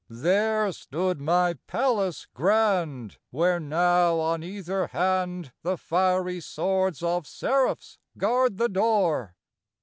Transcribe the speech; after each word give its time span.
There 0.09 0.71
stood 0.71 1.21
my 1.21 1.53
palace 1.67 2.25
grand, 2.33 3.19
Where 3.29 3.59
now, 3.59 4.19
on 4.19 4.41
either 4.41 4.87
hand, 4.87 5.51
The 5.61 5.77
fiery 5.77 6.39
swords 6.39 7.03
of 7.03 7.27
seraphs 7.27 7.99
guard 8.17 8.57
the 8.57 8.67
door. 8.69 9.35